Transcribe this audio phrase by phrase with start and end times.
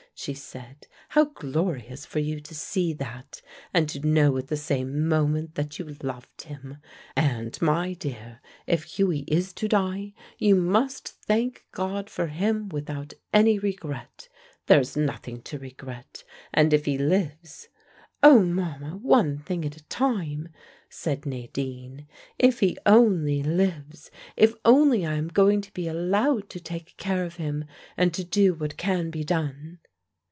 [0.13, 0.85] she said.
[1.09, 3.41] "How glorious for you to see that,
[3.73, 6.77] and to know at the same moment that you loved him.
[7.15, 13.13] And, my dear, if Hughie is to die, you must thank God for him without
[13.33, 14.29] any regret.
[14.67, 16.23] There is nothing to regret.
[16.53, 17.69] And if he lives"
[18.21, 20.49] "Oh, Mama, one thing at a time,"
[20.87, 22.05] said Nadine.
[22.37, 27.23] "If he only lives, if only I am going to be allowed to take care
[27.25, 27.65] of him,
[27.97, 29.79] and to do what can be done."